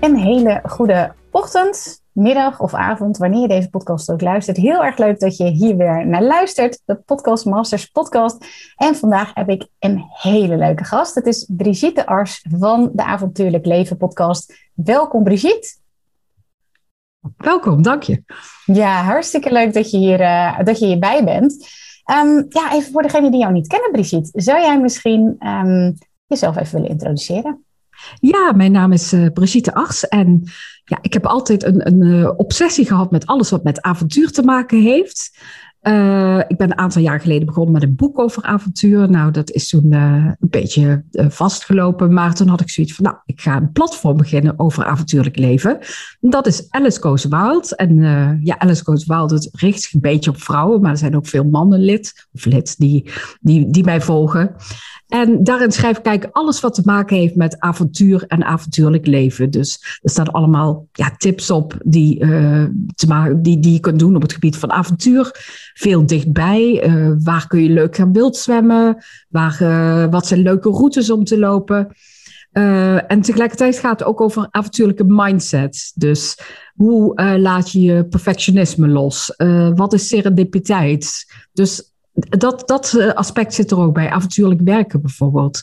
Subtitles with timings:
[0.00, 4.56] Een hele goede ochtend, middag of avond, wanneer je deze podcast ook luistert.
[4.56, 8.46] Heel erg leuk dat je hier weer naar luistert, de Podcast Masters podcast.
[8.76, 11.14] En vandaag heb ik een hele leuke gast.
[11.14, 14.70] Het is Brigitte Ars van de Avontuurlijk Leven podcast.
[14.74, 15.76] Welkom Brigitte.
[17.36, 18.22] Welkom, dank je.
[18.64, 21.68] Ja, hartstikke leuk dat je, hier, uh, dat je hierbij bent.
[22.12, 24.42] Um, ja, even voor degenen die jou niet kennen, Brigitte.
[24.42, 25.94] Zou jij misschien um,
[26.26, 27.64] jezelf even willen introduceren?
[28.20, 30.42] Ja, mijn naam is uh, Brigitte Ars en
[30.84, 34.42] ja, ik heb altijd een, een uh, obsessie gehad met alles wat met avontuur te
[34.42, 35.38] maken heeft.
[35.82, 39.10] Uh, ik ben een aantal jaar geleden begonnen met een boek over avontuur.
[39.10, 42.12] Nou, dat is toen uh, een beetje uh, vastgelopen.
[42.12, 45.78] Maar toen had ik zoiets van, nou, ik ga een platform beginnen over avontuurlijk leven.
[46.20, 47.76] Dat is Alice Goes Wild.
[47.76, 47.96] En
[48.42, 50.80] ja, Alice Goes Wild, richt zich een beetje op vrouwen.
[50.80, 54.54] Maar er zijn ook veel mannen lid, of lid, die, die, die mij volgen.
[55.08, 59.50] En daarin schrijf ik eigenlijk alles wat te maken heeft met avontuur en avontuurlijk leven.
[59.50, 62.18] Dus er staan allemaal ja, tips op die,
[62.94, 65.32] te maken, die, die je kunt doen op het gebied van avontuur.
[65.80, 66.88] Veel dichtbij.
[66.88, 69.04] Uh, waar kun je leuk gaan wildzwemmen?
[69.28, 71.94] Waar, uh, wat zijn leuke routes om te lopen?
[73.06, 75.92] en tegelijkertijd gaat het ook over avontuurlijke mindset.
[75.94, 76.38] Dus
[76.74, 79.34] hoe laat je je perfectionisme los?
[79.74, 81.32] wat is serendipiteit?
[81.52, 85.62] Dus dat, dat aspect zit er ook bij, avontuurlijk werken bijvoorbeeld.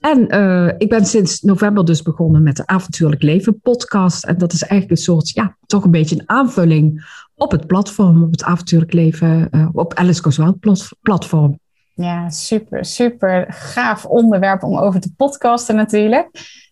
[0.00, 4.24] En uh, ik ben sinds november dus begonnen met de Avontuurlijk Leven podcast.
[4.24, 7.04] En dat is eigenlijk een soort, ja, toch een beetje een aanvulling
[7.36, 10.60] op het platform, op het Avontuurlijk Leven, uh, op Alice Goes Wild
[11.00, 11.58] platform.
[11.94, 16.28] Ja, super, super gaaf onderwerp om over te podcasten natuurlijk.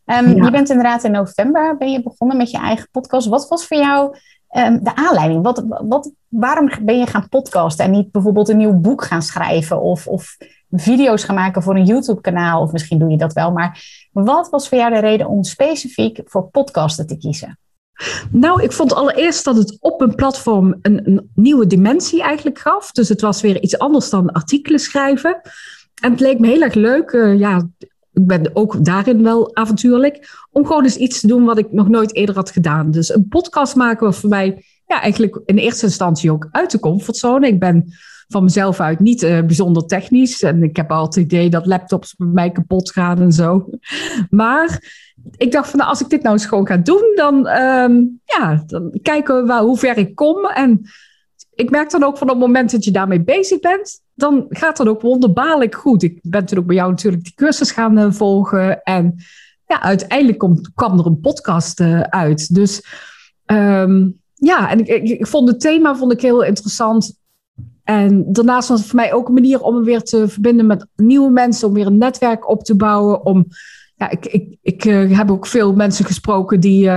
[0.06, 0.44] Um, ja.
[0.44, 3.26] Je bent inderdaad in november ben je begonnen met je eigen podcast.
[3.26, 4.16] Wat was voor jou
[4.56, 5.42] um, de aanleiding?
[5.42, 9.80] Wat, wat, waarom ben je gaan podcasten en niet bijvoorbeeld een nieuw boek gaan schrijven
[9.80, 10.36] of, of
[10.70, 12.62] video's gaan maken voor een YouTube-kanaal?
[12.62, 16.20] Of misschien doe je dat wel, maar wat was voor jou de reden om specifiek
[16.24, 17.58] voor podcasten te kiezen?
[18.30, 22.92] Nou, ik vond allereerst dat het op een platform een, een nieuwe dimensie eigenlijk gaf.
[22.92, 25.40] Dus het was weer iets anders dan artikelen schrijven.
[26.02, 27.12] En het leek me heel erg leuk.
[27.12, 27.68] Uh, ja,
[28.12, 30.46] ik ben ook daarin wel avontuurlijk.
[30.50, 32.90] Om gewoon eens iets te doen wat ik nog nooit eerder had gedaan.
[32.90, 36.78] Dus een podcast maken was voor mij ja, eigenlijk in eerste instantie ook uit de
[36.78, 37.46] comfortzone.
[37.46, 37.92] Ik ben
[38.28, 40.42] van mezelf uit niet uh, bijzonder technisch.
[40.42, 43.68] En ik heb altijd het idee dat laptops bij mij kapot gaan en zo.
[44.30, 45.00] Maar
[45.36, 48.62] ik dacht van nou, als ik dit nou eens gewoon ga doen, dan, um, ja,
[48.66, 50.46] dan kijken we wel hoe ver ik kom.
[50.46, 50.80] En
[51.54, 54.76] ik merk dan ook van op het moment dat je daarmee bezig bent, dan gaat
[54.76, 56.02] dat ook wonderbaarlijk goed.
[56.02, 58.82] Ik ben toen ook bij jou natuurlijk die cursus gaan uh, volgen.
[58.82, 59.14] En
[59.66, 62.54] ja, uiteindelijk komt, kwam er een podcast uh, uit.
[62.54, 62.84] Dus
[63.46, 67.20] um, ja, en ik, ik, vond het thema vond ik heel interessant.
[67.84, 70.86] En daarnaast was het voor mij ook een manier om me weer te verbinden met
[70.96, 73.24] nieuwe mensen, om weer een netwerk op te bouwen.
[73.24, 73.46] Om,
[73.94, 76.90] ja, ik, ik, ik uh, heb ook veel mensen gesproken die,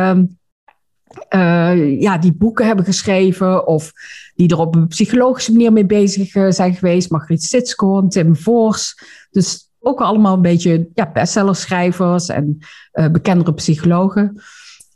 [1.29, 3.91] uh, ja, die boeken hebben geschreven of
[4.35, 7.11] die er op een psychologische manier mee bezig uh, zijn geweest.
[7.11, 8.95] Margriet Sitskoorn, Tim Voors.
[9.31, 12.57] Dus ook allemaal een beetje ja, bestsellerschrijvers en
[12.93, 14.41] uh, bekendere psychologen.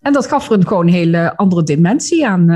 [0.01, 2.51] En dat gaf er een gewoon hele andere dimensie aan,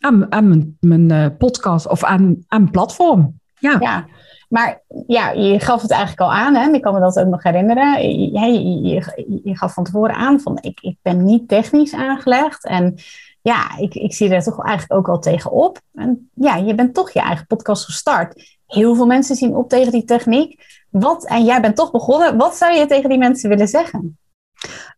[0.00, 3.40] aan, mijn, podcast of aan, aan platform.
[3.58, 3.76] Ja.
[3.80, 4.06] ja.
[4.54, 6.72] Maar ja, je gaf het eigenlijk al aan, hè?
[6.72, 8.10] ik kan me dat ook nog herinneren.
[8.30, 9.00] Je,
[9.44, 12.64] je, gaf van tevoren aan van ik, ik ben niet technisch aangelegd.
[12.64, 12.94] En
[13.42, 15.80] ja, ik, ik zie er toch eigenlijk ook wel tegenop.
[15.94, 18.58] En ja, je bent toch je eigen podcast gestart.
[18.66, 20.84] Heel veel mensen zien op tegen die techniek.
[20.90, 22.36] Wat, en jij bent toch begonnen.
[22.36, 24.18] Wat zou je tegen die mensen willen zeggen?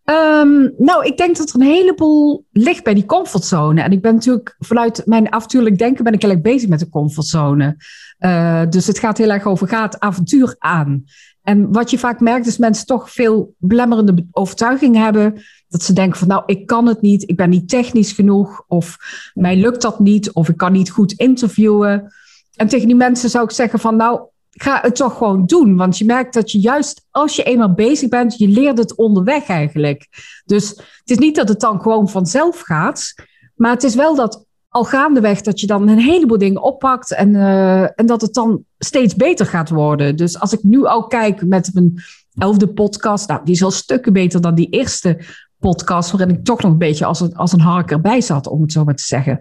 [0.04, 3.82] Um, nou, ik denk dat er een heleboel ligt bij die comfortzone.
[3.82, 7.76] En ik ben natuurlijk vanuit mijn avontuurlijk denken ben ik heel bezig met de comfortzone.
[8.20, 11.04] Uh, dus het gaat heel erg over gaat avontuur aan.
[11.42, 15.42] En wat je vaak merkt is mensen toch veel belemmerende overtuigingen hebben.
[15.68, 18.64] Dat ze denken van nou, ik kan het niet, ik ben niet technisch genoeg.
[18.68, 18.96] Of
[19.34, 22.12] mij lukt dat niet, of ik kan niet goed interviewen.
[22.54, 24.20] En tegen die mensen zou ik zeggen van nou,
[24.50, 25.76] ga het toch gewoon doen.
[25.76, 29.46] Want je merkt dat je juist als je eenmaal bezig bent, je leert het onderweg
[29.46, 30.08] eigenlijk.
[30.44, 33.14] Dus het is niet dat het dan gewoon vanzelf gaat.
[33.54, 34.45] Maar het is wel dat
[34.76, 38.64] al gaandeweg dat je dan een heleboel dingen oppakt en, uh, en dat het dan
[38.78, 40.16] steeds beter gaat worden.
[40.16, 42.02] Dus als ik nu al kijk met mijn
[42.38, 43.28] elfde podcast.
[43.28, 45.18] Nou, die is al stukken beter dan die eerste
[45.58, 48.62] podcast, waarin ik toch nog een beetje als een, als een hark erbij zat, om
[48.62, 49.38] het zo maar te zeggen.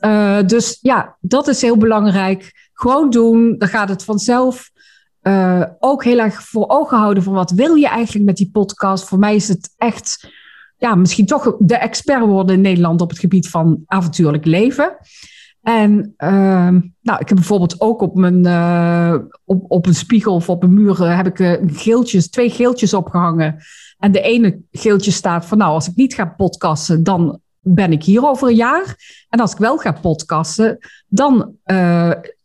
[0.00, 2.70] Uh, dus ja, dat is heel belangrijk.
[2.72, 4.70] Gewoon doen, dan gaat het vanzelf.
[5.22, 9.04] Uh, ook heel erg voor ogen houden van wat wil je eigenlijk met die podcast.
[9.04, 10.32] Voor mij is het echt,
[10.82, 14.96] ja, misschien toch de expert worden in Nederland op het gebied van avontuurlijk leven.
[15.62, 16.68] En uh,
[17.00, 19.14] nou, ik heb bijvoorbeeld ook op, mijn, uh,
[19.44, 23.56] op, op een spiegel of op een muur heb ik geeltjes, twee geeltjes opgehangen.
[23.98, 28.04] En de ene geeltje staat van, nou, als ik niet ga podcasten, dan ben ik
[28.04, 28.96] hier over een jaar.
[29.28, 31.54] En als ik wel ga podcasten, dan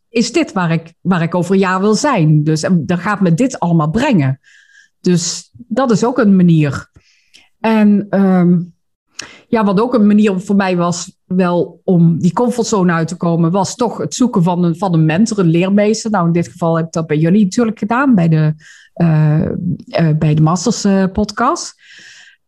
[0.09, 2.43] is dit waar ik, waar ik over een jaar wil zijn.
[2.43, 4.39] Dus en dan gaat me dit allemaal brengen.
[5.01, 6.89] Dus dat is ook een manier.
[7.59, 8.75] En um,
[9.47, 13.51] ja, wat ook een manier voor mij was, wel om die comfortzone uit te komen,
[13.51, 16.11] was toch het zoeken van een, van een mentor, een leermeester.
[16.11, 18.53] Nou, in dit geval heb ik dat bij jullie natuurlijk gedaan, bij de,
[19.01, 21.75] uh, uh, bij de Masters uh, podcast.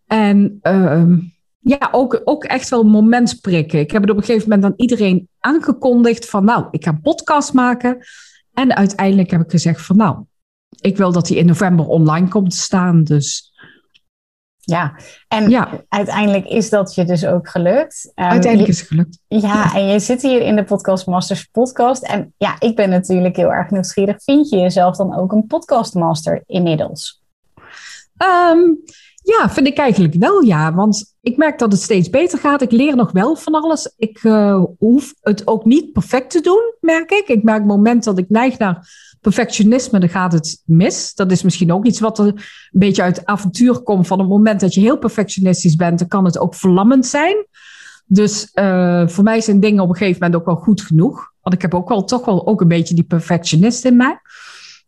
[0.05, 1.17] En ehm,
[1.59, 3.79] ja, ook, ook echt wel moment prikken.
[3.79, 7.01] Ik heb het op een gegeven moment aan iedereen aangekondigd van, nou, ik ga een
[7.01, 7.97] podcast maken.
[8.53, 10.17] En uiteindelijk heb ik gezegd van, nou,
[10.81, 13.03] ik wil dat die in november online komt te staan.
[13.03, 13.48] Dus
[14.69, 14.95] ja,
[15.27, 15.69] en ja.
[15.89, 18.11] uiteindelijk is dat je dus ook gelukt.
[18.15, 19.19] Um, uiteindelijk is het gelukt.
[19.27, 22.03] Ja, ja, en je zit hier in de Podcast Masters podcast.
[22.03, 24.23] En ja, ik ben natuurlijk heel erg nieuwsgierig.
[24.23, 27.21] Vind je jezelf dan ook een podcastmaster inmiddels?
[28.23, 28.79] Um,
[29.23, 30.73] ja, vind ik eigenlijk wel ja.
[30.73, 32.61] Want ik merk dat het steeds beter gaat.
[32.61, 33.93] Ik leer nog wel van alles.
[33.97, 37.27] Ik uh, hoef het ook niet perfect te doen, merk ik.
[37.27, 38.87] Ik merk het moment dat ik neig naar
[39.21, 41.13] perfectionisme, dan gaat het mis.
[41.13, 42.39] Dat is misschien ook iets wat er een
[42.71, 44.07] beetje uit avontuur komt.
[44.07, 47.45] Van het moment dat je heel perfectionistisch bent, dan kan het ook verlammend zijn.
[48.05, 51.31] Dus uh, voor mij zijn dingen op een gegeven moment ook wel goed genoeg.
[51.41, 54.19] Want ik heb ook wel toch wel ook een beetje die perfectionist in mij.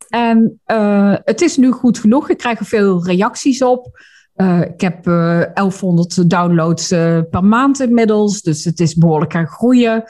[0.10, 2.30] En uh, het is nu goed genoeg.
[2.30, 4.00] Ik krijg er veel reacties op.
[4.36, 6.88] Uh, ik heb 1100 downloads
[7.30, 8.42] per maand inmiddels.
[8.42, 10.04] Dus het is behoorlijk aan groeien.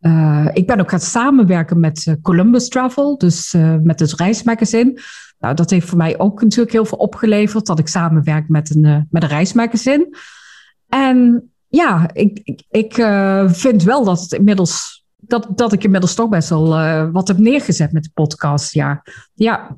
[0.00, 5.00] Uh, ik ben ook gaan samenwerken met uh, Columbus Travel, dus uh, met het reismagazine.
[5.38, 9.06] Nou, dat heeft voor mij ook natuurlijk heel veel opgeleverd, dat ik samenwerk met een,
[9.10, 10.16] met een reismagazine.
[10.88, 12.94] En ja, ik, ik, ik
[13.46, 16.68] vind wel dat het inmiddels, dat, dat ik inmiddels toch best wel
[17.12, 18.72] wat heb neergezet met de podcast.
[18.72, 19.02] Ja.
[19.34, 19.76] ja.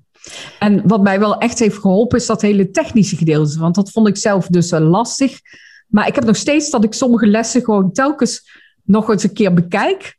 [0.59, 4.09] En wat mij wel echt heeft geholpen is dat hele technische gedeelte, want dat vond
[4.09, 5.41] ik zelf dus lastig.
[5.87, 9.55] Maar ik heb nog steeds dat ik sommige lessen gewoon telkens nog eens een keer
[9.55, 10.17] bekijk.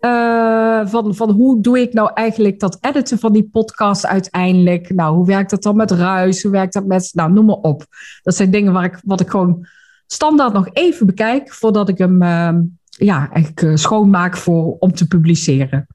[0.00, 4.94] Uh, van, van hoe doe ik nou eigenlijk dat editen van die podcast uiteindelijk?
[4.94, 6.42] Nou, hoe werkt dat dan met ruis?
[6.42, 7.84] Hoe werkt dat met, nou, noem maar op.
[8.22, 9.66] Dat zijn dingen waar ik, wat ik gewoon
[10.06, 12.54] standaard nog even bekijk voordat ik hem uh,
[12.88, 15.86] ja, eigenlijk uh, schoonmaak voor, om te publiceren.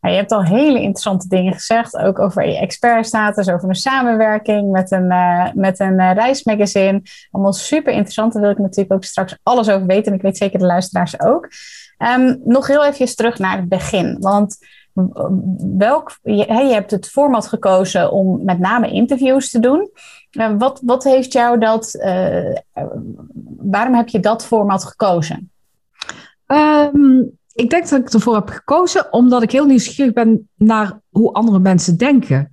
[0.00, 4.70] Ja, je hebt al hele interessante dingen gezegd, ook over je expertstatus, over een samenwerking
[4.70, 5.12] met een,
[5.54, 7.02] met een reismagazine.
[7.30, 10.36] Allemaal super interessant, daar wil ik natuurlijk ook straks alles over weten en ik weet
[10.36, 11.48] zeker de luisteraars ook.
[11.98, 14.16] Um, nog heel even terug naar het begin.
[14.20, 14.56] Want
[15.76, 19.90] welk, je, hebt het format gekozen om met name interviews te doen.
[20.30, 22.54] Uh, wat, wat heeft jou dat, uh,
[23.56, 25.50] waarom heb je dat format gekozen?
[26.46, 31.32] Um, ik denk dat ik ervoor heb gekozen omdat ik heel nieuwsgierig ben naar hoe
[31.32, 32.48] andere mensen denken.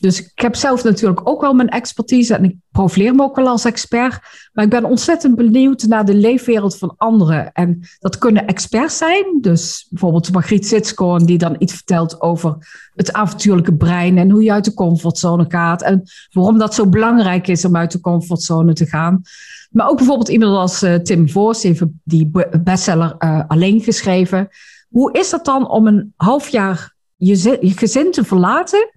[0.00, 3.48] Dus ik heb zelf natuurlijk ook wel mijn expertise en ik profileer me ook wel
[3.48, 4.20] als expert.
[4.52, 7.52] Maar ik ben ontzettend benieuwd naar de leefwereld van anderen.
[7.52, 9.38] En dat kunnen experts zijn.
[9.40, 12.56] Dus bijvoorbeeld Margriet Sitskoorn die dan iets vertelt over
[12.94, 14.18] het avontuurlijke brein.
[14.18, 15.82] En hoe je uit de comfortzone gaat.
[15.82, 19.22] En waarom dat zo belangrijk is om uit de comfortzone te gaan.
[19.70, 22.30] Maar ook bijvoorbeeld iemand als uh, Tim Voors, heeft die
[22.62, 24.48] bestseller uh, alleen geschreven.
[24.88, 28.90] Hoe is dat dan om een half jaar je, je gezin te verlaten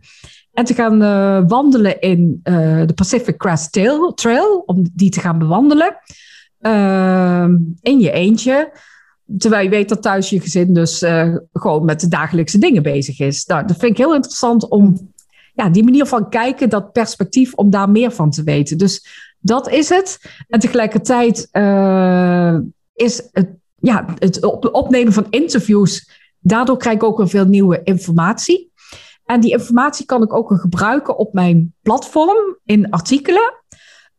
[0.57, 5.19] en te gaan uh, wandelen in uh, de Pacific Crest Trail, Trail, om die te
[5.19, 5.97] gaan bewandelen.
[6.61, 7.45] Uh,
[7.81, 8.71] in je eentje.
[9.37, 13.19] Terwijl je weet dat thuis je gezin dus uh, gewoon met de dagelijkse dingen bezig
[13.19, 13.45] is.
[13.45, 15.11] Nou, dat vind ik heel interessant om
[15.53, 18.77] ja, die manier van kijken, dat perspectief, om daar meer van te weten.
[18.77, 19.07] Dus
[19.39, 20.19] dat is het.
[20.47, 21.49] En tegelijkertijd
[22.93, 26.09] is het, ja, het opnemen van interviews.
[26.39, 28.71] Daardoor krijg ik ook weer veel nieuwe informatie.
[29.27, 33.53] En die informatie kan ik ook gebruiken op mijn platform in artikelen.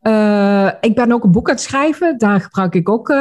[0.02, 2.18] Uh, ik ben ook een boek aan het schrijven.
[2.18, 3.16] Daar gebruik ik ook uh,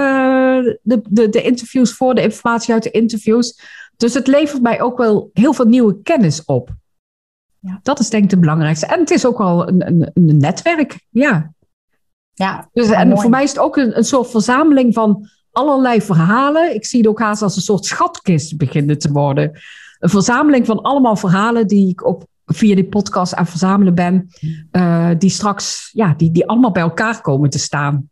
[0.82, 3.62] de, de, de, interviews voor, de informatie uit de interviews.
[3.98, 6.70] Dus het levert mij ook wel heel veel nieuwe kennis op.
[7.60, 7.80] Ja.
[7.84, 8.86] Dat is denk ik het belangrijkste.
[8.86, 11.06] En het is ook wel een, een, een netwerk.
[11.10, 11.54] Ja.
[12.34, 13.22] ja dus, en mooi.
[13.22, 16.74] voor mij is het ook een, een soort verzameling van allerlei verhalen.
[16.74, 19.60] Ik zie het ook haast als een soort schatkist beginnen te worden
[20.00, 24.30] een verzameling van allemaal verhalen die ik op via die podcast aan verzamelen ben,
[24.72, 28.10] uh, die straks, ja, die, die allemaal bij elkaar komen te staan.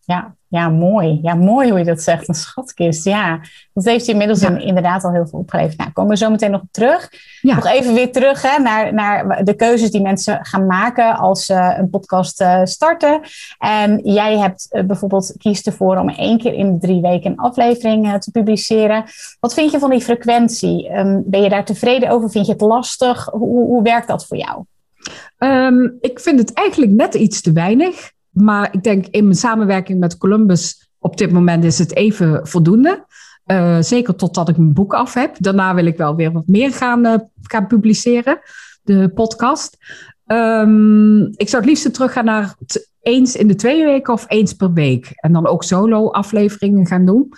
[0.00, 1.18] Ja, ja, mooi.
[1.22, 2.28] Ja, mooi hoe je dat zegt.
[2.28, 3.04] Een schatkist.
[3.04, 3.40] Ja,
[3.72, 5.78] dat heeft je inmiddels inderdaad al heel veel opgeleverd.
[5.78, 7.10] Nou, komen we zo meteen nog op terug.
[7.42, 11.74] Nog even weer terug hè, naar, naar de keuzes die mensen gaan maken als ze
[11.78, 13.20] een podcast uh, starten.
[13.58, 17.38] En jij hebt uh, bijvoorbeeld kiest ervoor om één keer in de drie weken een
[17.38, 19.04] aflevering uh, te publiceren.
[19.40, 20.96] Wat vind je van die frequentie?
[20.98, 22.30] Um, ben je daar tevreden over?
[22.30, 23.24] Vind je het lastig?
[23.24, 24.64] Hoe, hoe werkt dat voor jou?
[25.38, 28.12] Um, ik vind het eigenlijk net iets te weinig.
[28.32, 33.06] Maar ik denk in mijn samenwerking met Columbus op dit moment is het even voldoende.
[33.46, 35.36] Uh, zeker totdat ik mijn boek af heb.
[35.38, 38.38] Daarna wil ik wel weer wat meer gaan, uh, gaan publiceren,
[38.82, 39.76] de podcast.
[40.26, 42.54] Um, ik zou het liefst teruggaan naar
[43.00, 45.10] eens in de twee weken of eens per week.
[45.14, 47.28] En dan ook solo-afleveringen gaan doen.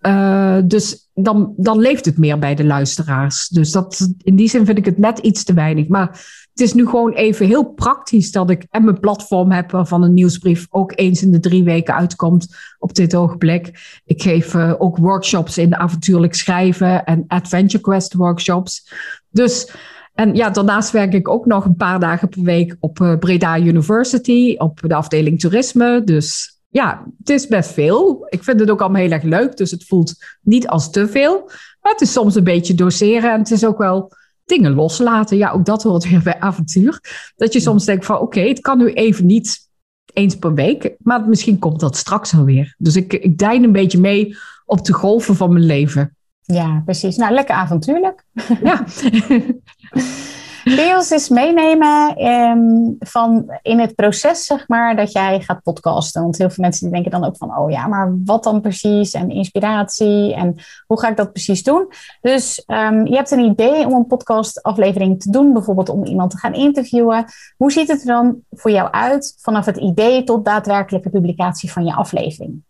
[0.00, 3.48] Uh, dus dan, dan leeft het meer bij de luisteraars.
[3.48, 5.88] Dus dat, in die zin vind ik het net iets te weinig.
[5.88, 6.20] Maar
[6.56, 10.14] het is nu gewoon even heel praktisch dat ik en mijn platform heb waarvan een
[10.14, 13.98] nieuwsbrief ook eens in de drie weken uitkomt op dit ogenblik.
[14.04, 18.92] Ik geef uh, ook workshops in avontuurlijk schrijven en Adventure Quest workshops.
[19.30, 19.72] Dus
[20.14, 23.58] en ja, daarnaast werk ik ook nog een paar dagen per week op uh, Breda
[23.58, 26.02] University, op de afdeling toerisme.
[26.04, 28.26] Dus ja, het is best veel.
[28.28, 31.44] Ik vind het ook allemaal heel erg leuk, dus het voelt niet als te veel.
[31.80, 34.12] Maar het is soms een beetje doseren en het is ook wel
[34.46, 35.36] dingen loslaten.
[35.36, 37.00] Ja, ook dat hoort weer bij avontuur.
[37.36, 39.68] Dat je soms denkt van oké, het kan nu even niet
[40.12, 42.74] eens per week, maar misschien komt dat straks alweer.
[42.78, 46.16] Dus ik, ik dein een beetje mee op de golven van mijn leven.
[46.40, 47.16] Ja, precies.
[47.16, 48.24] Nou, lekker avontuurlijk.
[48.62, 48.84] Ja.
[50.66, 56.22] Kun ons eens meenemen um, van in het proces, zeg maar, dat jij gaat podcasten?
[56.22, 59.12] Want heel veel mensen die denken dan ook van, oh ja, maar wat dan precies?
[59.12, 60.54] En inspiratie en
[60.86, 61.88] hoe ga ik dat precies doen?
[62.20, 66.38] Dus um, je hebt een idee om een podcastaflevering te doen, bijvoorbeeld om iemand te
[66.38, 67.24] gaan interviewen.
[67.56, 71.84] Hoe ziet het er dan voor jou uit vanaf het idee tot daadwerkelijke publicatie van
[71.84, 72.62] je aflevering?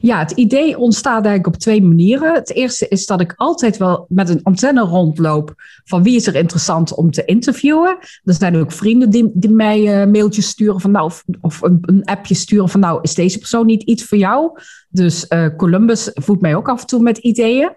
[0.00, 2.34] Ja, het idee ontstaat eigenlijk op twee manieren.
[2.34, 6.34] Het eerste is dat ik altijd wel met een antenne rondloop van wie is er
[6.34, 7.98] interessant om te interviewen.
[8.24, 12.02] Er zijn ook vrienden die, die mij uh, mailtjes sturen van nou, of, of een,
[12.04, 14.58] appje sturen van nou, is deze persoon niet iets voor jou?
[14.88, 17.76] Dus uh, Columbus voedt mij ook af en toe met ideeën.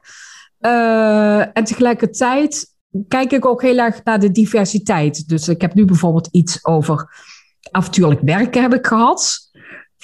[0.60, 2.74] Uh, en tegelijkertijd
[3.08, 5.28] kijk ik ook heel erg naar de diversiteit.
[5.28, 7.10] Dus ik heb nu bijvoorbeeld iets over
[7.72, 9.45] avontuurlijk werken heb ik gehad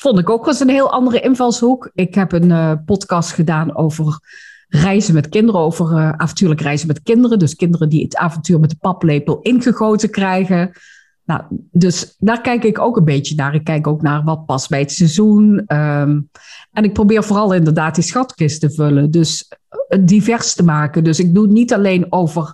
[0.02, 1.92] vond ik ook eens een heel andere invalshoek.
[1.94, 4.20] Ik heb een uh, podcast gedaan over
[4.68, 7.40] reizen met kinderen, over uh, avontuurlijk reizen met kinderen.
[7.40, 10.72] Dus kinderen die het avontuur met de paplepel ingegoten krijgen.
[11.26, 11.42] Nou,
[11.72, 13.56] dus daar kijk ik ook een beetje naar.
[13.56, 15.64] Ik kijk ook naar wat past bij het seizoen.
[15.68, 16.30] Um,
[16.72, 19.12] en ik probeer vooral inderdaad die schatkist te vullen.
[19.12, 19.48] Dus
[19.88, 21.04] het divers te maken.
[21.04, 22.54] Dus ik doe niet alleen over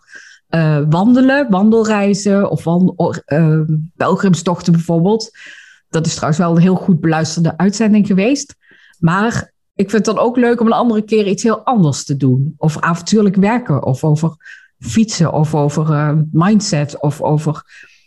[0.90, 3.62] wandelen, wandelreizen of wandel, uh,
[3.96, 5.32] pelgrimstochten bijvoorbeeld.
[5.90, 8.56] Dat is trouwens wel een heel goed beluisterde uitzending geweest.
[9.00, 12.18] Maar ik vind het dan ook leuk om een andere keer iets heel anders te
[12.18, 12.56] doen.
[12.58, 14.36] Over avontuurlijk werken, of over
[14.80, 17.64] fietsen, of over uh, mindset, of over,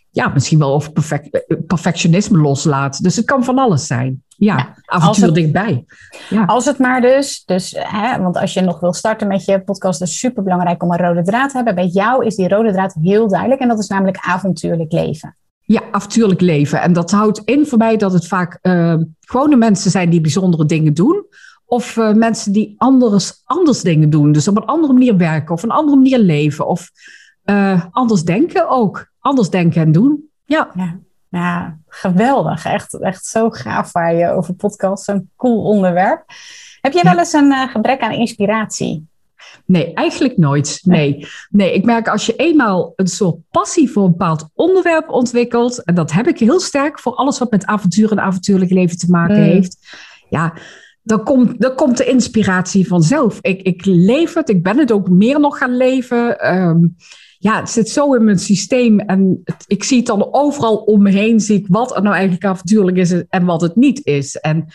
[0.09, 3.03] ja, misschien wel over perfect, perfectionisme loslaten.
[3.03, 4.23] Dus het kan van alles zijn.
[4.27, 5.85] Ja, ja avontuur het, dichtbij.
[6.29, 6.43] Ja.
[6.45, 10.01] Als het maar dus, dus hè, want als je nog wil starten met je podcast,
[10.01, 11.75] is het super belangrijk om een rode draad te hebben.
[11.75, 15.35] Bij jou is die rode draad heel duidelijk en dat is namelijk avontuurlijk leven.
[15.71, 16.81] Ja, avontuurlijk leven.
[16.81, 20.65] En dat houdt in voor mij dat het vaak uh, gewone mensen zijn die bijzondere
[20.65, 21.25] dingen doen.
[21.65, 24.31] Of uh, mensen die anders, anders dingen doen.
[24.31, 26.67] Dus op een andere manier werken of een andere manier leven.
[26.67, 26.89] Of
[27.45, 29.11] uh, anders denken ook.
[29.19, 30.29] Anders denken en doen.
[30.45, 30.69] Ja.
[30.75, 30.99] ja.
[31.29, 32.65] Ja, geweldig.
[32.65, 35.03] Echt, echt zo gaaf waar je over podcast.
[35.03, 36.23] Zo'n cool onderwerp.
[36.81, 39.07] Heb je wel eens een gebrek aan inspiratie?
[39.65, 40.79] Nee, eigenlijk nooit.
[40.83, 41.27] Nee.
[41.49, 45.95] nee, ik merk als je eenmaal een soort passie voor een bepaald onderwerp ontwikkelt, en
[45.95, 49.37] dat heb ik heel sterk voor alles wat met avontuur en avontuurlijk leven te maken
[49.37, 49.43] mm.
[49.43, 49.77] heeft,
[50.29, 50.53] ja,
[51.03, 53.37] dan komt, dan komt de inspiratie vanzelf.
[53.41, 56.53] Ik, ik leef het, ik ben het ook meer nog gaan leven.
[56.55, 56.95] Um,
[57.37, 61.01] ja, het zit zo in mijn systeem en het, ik zie het dan overal om
[61.01, 64.35] me heen, zie ik wat er nou eigenlijk avontuurlijk is en wat het niet is.
[64.35, 64.65] En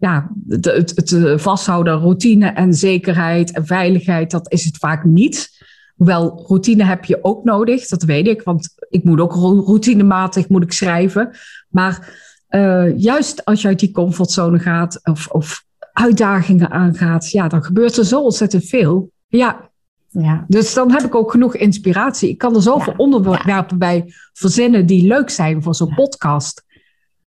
[0.00, 4.76] ja, het, het, het eh, vasthouden aan routine en zekerheid en veiligheid, dat is het
[4.76, 5.58] vaak niet.
[5.96, 10.62] Hoewel, routine heb je ook nodig, dat weet ik, want ik moet ook routinematig moet
[10.62, 11.30] ik schrijven.
[11.68, 12.18] Maar
[12.50, 17.96] uh, juist als je uit die comfortzone gaat of, of uitdagingen aangaat, ja, dan gebeurt
[17.96, 19.10] er zo ontzettend veel.
[19.28, 19.70] Ja.
[20.08, 20.44] ja.
[20.48, 22.28] Dus dan heb ik ook genoeg inspiratie.
[22.28, 26.64] Ik kan er zoveel onderwerpen bij verzinnen die leuk zijn voor zo'n podcast.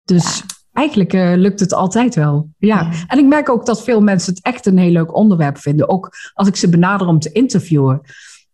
[0.05, 0.43] Dus
[0.77, 2.49] eigenlijk uh, lukt het altijd wel.
[2.59, 2.91] Ja.
[3.07, 5.89] En ik merk ook dat veel mensen het echt een heel leuk onderwerp vinden.
[5.89, 8.01] Ook als ik ze benader om te interviewen.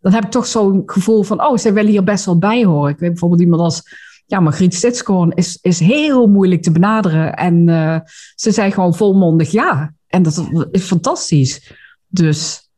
[0.01, 2.91] dan heb ik toch zo'n gevoel van, oh, zij willen hier best wel bij horen.
[2.91, 3.83] Ik weet bijvoorbeeld iemand als,
[4.27, 7.35] ja, Margriet Stitskoorn is, is heel moeilijk te benaderen.
[7.35, 7.99] En uh,
[8.35, 9.95] ze zei gewoon volmondig ja.
[10.07, 11.73] En dat is fantastisch.
[12.09, 12.71] Dus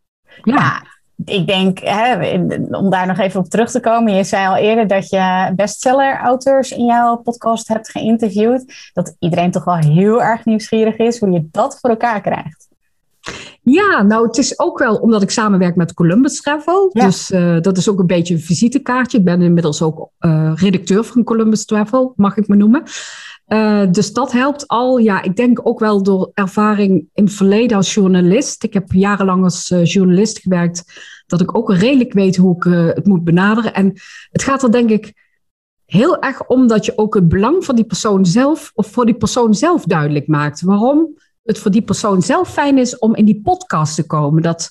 [0.42, 0.54] ja.
[0.54, 0.93] ja
[1.24, 2.38] ik denk, hè,
[2.70, 4.14] om daar nog even op terug te komen.
[4.14, 8.90] Je zei al eerder dat je bestseller-auteurs in jouw podcast hebt geïnterviewd.
[8.92, 12.68] Dat iedereen toch wel heel erg nieuwsgierig is hoe je dat voor elkaar krijgt.
[13.62, 16.90] Ja, nou, het is ook wel omdat ik samenwerk met Columbus Travel.
[16.92, 19.18] Dus uh, dat is ook een beetje een visitekaartje.
[19.18, 22.82] Ik ben inmiddels ook uh, redacteur van Columbus Travel, mag ik me noemen.
[23.48, 24.98] Uh, dus dat helpt al.
[24.98, 28.64] Ja, ik denk ook wel door ervaring in het verleden als journalist.
[28.64, 30.84] Ik heb jarenlang als journalist gewerkt.
[31.26, 32.64] Dat ik ook redelijk weet hoe ik
[32.96, 33.74] het moet benaderen.
[33.74, 33.92] En
[34.30, 35.12] het gaat er denk ik
[35.84, 39.14] heel erg om dat je ook het belang van die persoon zelf, of voor die
[39.14, 40.60] persoon zelf duidelijk maakt.
[40.60, 41.14] Waarom?
[41.44, 44.42] het voor die persoon zelf fijn is om in die podcast te komen.
[44.42, 44.70] Dat,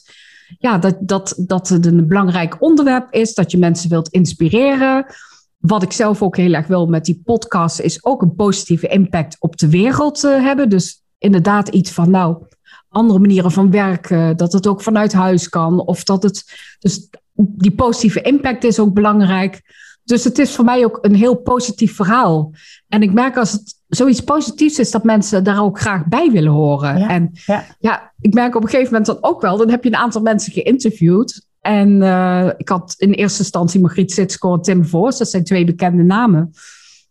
[0.59, 5.05] ja, dat, dat, dat het een belangrijk onderwerp is, dat je mensen wilt inspireren.
[5.63, 9.35] Wat ik zelf ook heel erg wil met die podcast, is ook een positieve impact
[9.39, 10.69] op de wereld uh, hebben.
[10.69, 12.45] Dus inderdaad iets van, nou,
[12.89, 15.79] andere manieren van werken, dat het ook vanuit huis kan.
[15.79, 16.43] Of dat het,
[16.79, 19.61] dus die positieve impact is ook belangrijk.
[20.03, 22.51] Dus het is voor mij ook een heel positief verhaal.
[22.87, 26.51] En ik merk als het zoiets positiefs is, dat mensen daar ook graag bij willen
[26.51, 26.99] horen.
[26.99, 27.65] Ja, en ja.
[27.79, 28.13] ja.
[28.19, 30.53] ik merk op een gegeven moment dan ook wel, dan heb je een aantal mensen
[30.53, 31.45] geïnterviewd.
[31.63, 35.65] En uh, ik had in eerste instantie Margriet Sitsko en Tim Voors, dat zijn twee
[35.65, 36.51] bekende namen.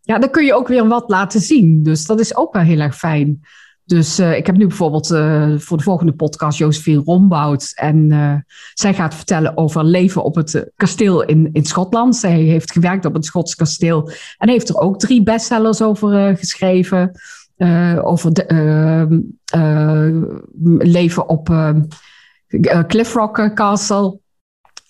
[0.01, 1.83] Ja, dan kun je ook weer wat laten zien.
[1.83, 3.41] Dus dat is ook wel heel erg fijn.
[3.85, 7.73] Dus uh, ik heb nu bijvoorbeeld uh, voor de volgende podcast Josephine Rombout.
[7.75, 8.45] En
[8.75, 12.17] zij gaat vertellen over leven op het kasteel in, in Schotland.
[12.17, 14.11] Zij heeft gewerkt op het Schots kasteel.
[14.39, 17.21] En heeft er ook drie bestsellers over geschreven.
[18.03, 19.21] over ehm,
[20.79, 21.51] leven op
[22.87, 24.21] Cliffrock Castle.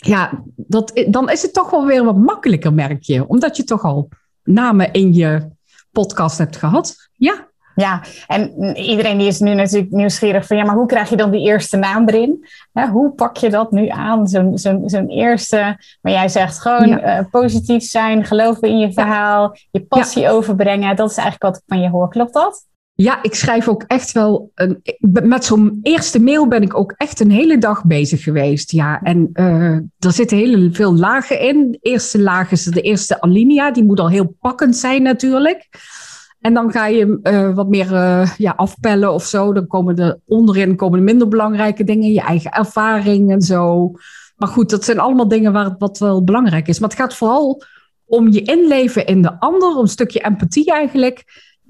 [0.05, 3.29] Ja, dat, dan is het toch wel weer wat makkelijker, merk je.
[3.29, 4.09] Omdat je toch al
[4.45, 5.49] namen in je
[5.91, 6.97] podcast hebt gehad.
[7.13, 7.51] Ja.
[7.75, 11.31] Ja, en iedereen die is nu natuurlijk nieuwsgierig van ja, maar hoe krijg je dan
[11.31, 12.47] die eerste naam erin?
[12.91, 17.25] hoe pak je dat nu aan, zo'n zo'n zo'n eerste, maar jij zegt gewoon eh,
[17.31, 21.81] positief zijn, geloven in je verhaal, je passie overbrengen, dat is eigenlijk wat ik van
[21.81, 22.67] je hoor, klopt dat?
[23.03, 24.51] Ja, ik schrijf ook echt wel.
[24.55, 24.83] Een,
[25.23, 28.71] met zo'n eerste mail ben ik ook echt een hele dag bezig geweest.
[28.71, 31.71] Ja, en uh, er zitten heel veel lagen in.
[31.71, 33.71] De eerste laag is de eerste alinea.
[33.71, 35.69] Die moet al heel pakkend zijn, natuurlijk.
[36.41, 39.53] En dan ga je uh, wat meer uh, ja, afpellen of zo.
[39.53, 42.13] Dan komen er onderin komen er minder belangrijke dingen.
[42.13, 43.93] Je eigen ervaring en zo.
[44.37, 46.79] Maar goed, dat zijn allemaal dingen waar, wat wel belangrijk is.
[46.79, 47.63] Maar het gaat vooral
[48.05, 49.69] om je inleven in de ander.
[49.69, 51.25] Om een stukje empathie eigenlijk.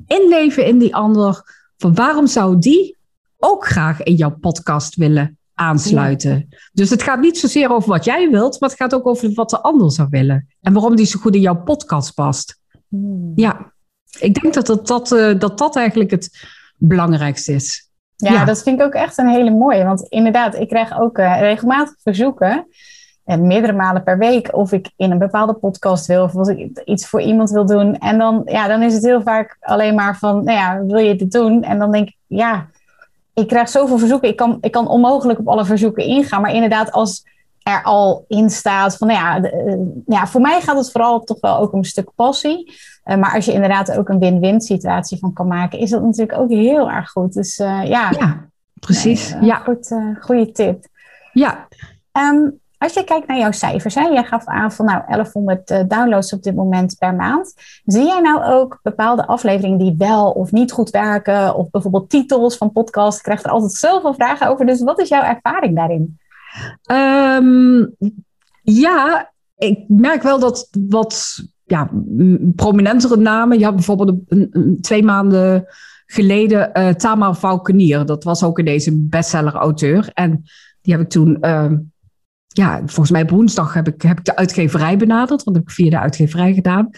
[0.07, 1.43] Inleven in die ander.
[1.77, 2.97] Van waarom zou die
[3.39, 6.49] ook graag in jouw podcast willen aansluiten?
[6.73, 8.61] Dus het gaat niet zozeer over wat jij wilt.
[8.61, 10.49] Maar het gaat ook over wat de ander zou willen.
[10.61, 12.61] En waarom die zo goed in jouw podcast past.
[12.89, 13.33] Hmm.
[13.35, 13.73] Ja.
[14.19, 17.91] Ik denk dat dat, dat, uh, dat, dat eigenlijk het belangrijkste is.
[18.17, 19.85] Ja, dat vind ik ook echt een hele mooie.
[19.85, 22.67] Want inderdaad, ik krijg ook uh, regelmatig verzoeken.
[23.33, 26.83] En meerdere malen per week of ik in een bepaalde podcast wil of als ik
[26.85, 27.99] iets voor iemand wil doen.
[27.99, 31.17] En dan, ja, dan is het heel vaak alleen maar van, nou ja, wil je
[31.17, 31.63] dit doen?
[31.63, 32.67] En dan denk ik, ja,
[33.35, 34.29] ik krijg zoveel verzoeken.
[34.29, 36.43] Ik kan, ik kan onmogelijk op alle verzoeken ingaan.
[36.43, 37.25] Maar inderdaad, als
[37.63, 41.41] er al in staat van, nou ja, eh, ja, voor mij gaat het vooral toch
[41.41, 42.73] wel ook om een stuk passie.
[43.05, 46.39] Uh, maar als je inderdaad ook een win-win situatie van kan maken, is dat natuurlijk
[46.39, 47.33] ook heel erg goed.
[47.33, 48.11] Dus uh, ja.
[48.19, 48.49] ja,
[48.81, 49.33] precies.
[49.33, 49.57] Nee, ja.
[49.57, 50.87] Goed, goede tip.
[51.33, 51.69] Ja.
[52.13, 56.33] Um, als je kijkt naar jouw cijfers, hè, jij gaf aan van nou 1100 downloads
[56.33, 57.55] op dit moment per maand.
[57.85, 61.55] Zie jij nou ook bepaalde afleveringen die wel of niet goed werken?
[61.55, 63.17] Of bijvoorbeeld titels van podcasts?
[63.17, 64.67] Ik krijg er altijd zoveel vragen over.
[64.67, 66.19] Dus wat is jouw ervaring daarin?
[66.93, 67.97] Um,
[68.63, 71.91] ja, ik merk wel dat wat ja,
[72.57, 73.59] prominentere namen.
[73.59, 75.67] Je had bijvoorbeeld een, twee maanden
[76.07, 78.07] geleden uh, Tamar Valkenier.
[78.07, 80.11] Dat was ook in deze bestseller-auteur.
[80.15, 80.43] En
[80.81, 81.73] die heb ik toen, uh,
[82.53, 85.45] ja, volgens mij op woensdag heb ik, heb ik de uitgeverij benaderd.
[85.45, 86.91] Want heb ik via de uitgeverij gedaan.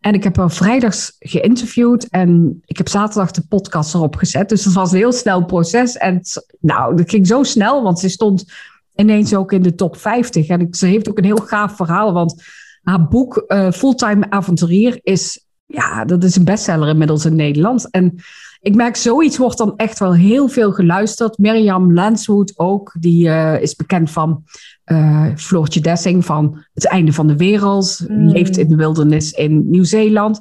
[0.00, 4.48] En ik heb haar vrijdags geïnterviewd en ik heb zaterdag de podcast erop gezet.
[4.48, 5.96] Dus dat was een heel snel proces.
[5.96, 6.20] En
[6.60, 8.52] nou, dat ging zo snel, want ze stond
[8.94, 10.46] ineens ook in de top 50.
[10.46, 12.42] En ze heeft ook een heel gaaf verhaal, want
[12.82, 17.90] haar boek uh, Fulltime Avonturier is, ja, dat is een bestseller inmiddels in Nederland.
[17.90, 18.14] En
[18.62, 21.38] ik merk, zoiets wordt dan echt wel heel veel geluisterd.
[21.38, 24.44] Mirjam Lanswood ook, die uh, is bekend van
[24.86, 28.04] uh, Floortje Dessing van Het Einde van de Wereld.
[28.08, 28.28] Mm.
[28.28, 30.40] Leeft in de wildernis in Nieuw-Zeeland.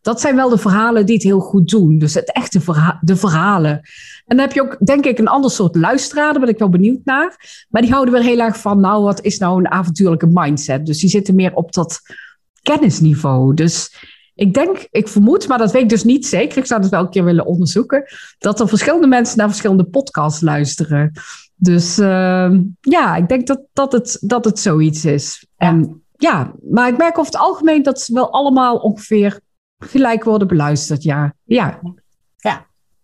[0.00, 1.98] dat zijn wel de verhalen die het heel goed doen.
[1.98, 3.72] Dus het echte verha de verhalen.
[4.26, 6.32] En dan heb je ook, denk ik, een ander soort luisteraar.
[6.32, 7.36] Daar ben ik wel benieuwd naar.
[7.68, 10.86] Maar die houden weer heel erg van, nou, wat is nou een avontuurlijke mindset?
[10.86, 12.00] Dus die zitten meer op dat
[12.62, 13.54] kennisniveau.
[13.54, 13.90] Dus
[14.42, 16.58] ik denk, ik vermoed, maar dat weet ik dus niet zeker.
[16.58, 18.04] Ik zou het wel een keer willen onderzoeken.
[18.38, 21.12] Dat er verschillende mensen naar verschillende podcasts luisteren.
[21.54, 25.46] Dus uh, ja, ik denk dat, dat, het, dat het zoiets is.
[25.56, 25.68] Ja.
[25.68, 29.40] En ja, maar ik merk over het algemeen dat ze wel allemaal ongeveer
[29.78, 31.02] gelijk worden beluisterd.
[31.02, 31.80] Ja, ja.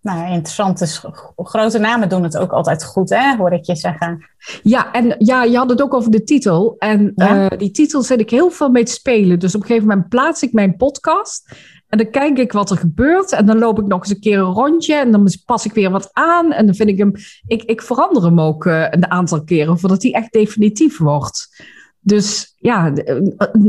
[0.00, 0.78] Nou, interessant.
[0.78, 1.04] Dus
[1.36, 3.36] grote namen doen het ook altijd goed, hè?
[3.36, 4.26] hoor ik je zeggen.
[4.62, 6.74] Ja, en ja, je had het ook over de titel.
[6.78, 7.52] En ja?
[7.52, 9.38] uh, die titel zit ik heel veel mee te spelen.
[9.38, 11.54] Dus op een gegeven moment plaats ik mijn podcast.
[11.88, 13.32] En dan kijk ik wat er gebeurt.
[13.32, 14.94] En dan loop ik nog eens een keer een rondje.
[14.94, 16.52] En dan pas ik weer wat aan.
[16.52, 17.12] En dan vind ik hem.
[17.46, 21.64] Ik, ik verander hem ook uh, een aantal keren voordat hij echt definitief wordt.
[22.00, 22.92] Dus ja,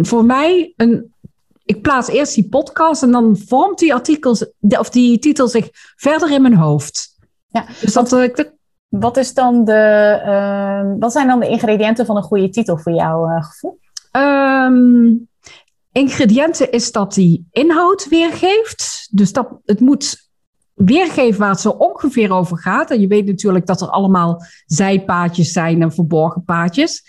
[0.02, 1.14] voor mij een.
[1.70, 6.32] Ik plaats eerst die podcast en dan vormt die artikels of die titel zich verder
[6.32, 7.18] in mijn hoofd.
[7.48, 8.52] Ja, dus dat, wat, dat,
[8.88, 12.92] wat, is dan de, uh, wat zijn dan de ingrediënten van een goede titel voor
[12.94, 13.80] jouw uh, gevoel?
[14.12, 15.28] Um,
[15.92, 19.08] ingrediënten is dat die inhoud weergeeft.
[19.12, 20.30] Dus dat het moet
[20.74, 22.92] weergeven waar het zo ongeveer over gaat.
[22.92, 27.04] En je weet natuurlijk dat er allemaal zijpaadjes zijn en verborgen paadjes.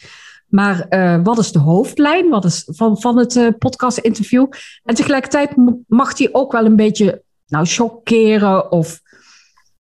[0.50, 4.46] Maar uh, wat is de hoofdlijn wat is van, van het uh, podcast-interview?
[4.84, 5.50] En tegelijkertijd
[5.86, 9.00] mag die ook wel een beetje nou, chockeren of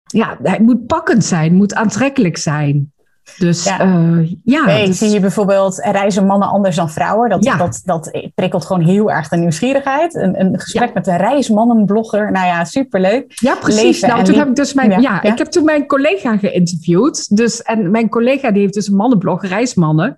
[0.03, 2.91] ja, hij moet pakkend zijn, moet aantrekkelijk zijn.
[3.37, 4.97] Dus ja, uh, ja nee, dus...
[4.97, 7.29] zie je bijvoorbeeld reizen mannen anders dan vrouwen.
[7.29, 7.57] Dat, ja.
[7.57, 10.15] dat, dat prikkelt gewoon heel erg de nieuwsgierigheid.
[10.15, 10.93] Een, een gesprek ja.
[10.93, 12.31] met een reismannenblogger.
[12.31, 13.31] Nou ja, superleuk.
[13.35, 13.81] Ja, precies.
[13.81, 17.35] Leven nou, toen heb ik dus mijn, ja, ik heb toen mijn collega geïnterviewd.
[17.35, 20.17] Dus, en mijn collega die heeft dus een mannenblog, Reismannen.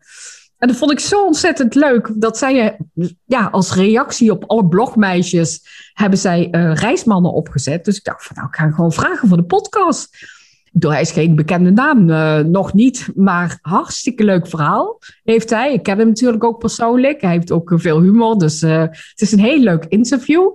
[0.60, 2.12] En dat vond ik zo ontzettend leuk.
[2.16, 2.78] Dat zij
[3.26, 5.62] ja, als reactie op alle blogmeisjes
[5.94, 7.86] hebben zij uh, reismannen opgezet.
[7.86, 10.28] Dus ik dacht van nou, ik ga gewoon vragen voor de podcast.
[10.72, 15.74] Door hij is geen bekende naam, uh, nog niet, maar hartstikke leuk verhaal heeft hij.
[15.74, 17.22] Ik ken hem natuurlijk ook persoonlijk.
[17.22, 20.50] Hij heeft ook veel humor, dus het is een heel leuk interview.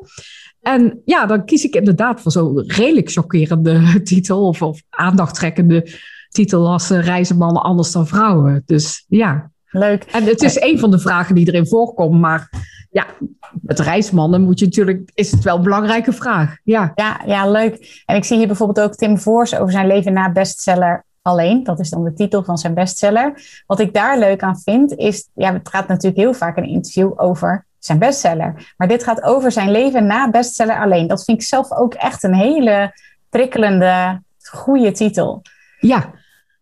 [0.61, 5.88] En ja, dan kies ik inderdaad voor zo'n redelijk chockerende titel of, of aandachttrekkende
[6.29, 8.62] titel als reizen mannen anders dan vrouwen.
[8.67, 9.53] Dus ja.
[9.77, 10.05] Leuk.
[10.05, 12.49] En het is een van de vragen die erin voorkomen, maar
[12.91, 13.07] ja,
[13.53, 16.57] met reismannen moet je natuurlijk, is het wel een belangrijke vraag.
[16.65, 16.93] Ja.
[16.95, 18.03] Ja, ja, leuk.
[18.07, 21.65] En ik zie hier bijvoorbeeld ook Tim Voors over zijn leven na bestseller alleen.
[21.65, 23.43] Dat is dan de titel van zijn bestseller.
[23.67, 26.69] Wat ik daar leuk aan vind, is, ja, het gaat natuurlijk heel vaak in een
[26.69, 28.75] interview over zijn bestseller.
[28.77, 31.07] Maar dit gaat over zijn leven na bestseller alleen.
[31.07, 32.93] Dat vind ik zelf ook echt een hele
[33.29, 35.43] prikkelende, goede titel.
[35.81, 36.11] Ja,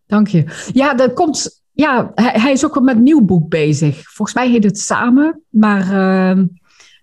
[0.07, 0.69] dank je.
[0.73, 4.11] Ja, dat komt ja, hij, is ook met een nieuw boek bezig.
[4.11, 5.41] Volgens mij heet het Samen.
[5.49, 6.43] Maar uh,